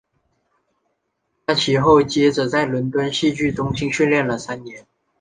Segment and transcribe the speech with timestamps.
[1.45, 4.87] 他其后接着在伦敦戏剧中心训练了三年。